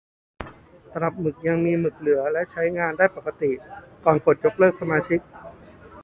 [0.91, 3.51] ตลับหมึกยังมีหมึกเหลือและใช้งานได้ปกติ
[4.05, 5.19] ก่อนกดยกเลิกสมาชิก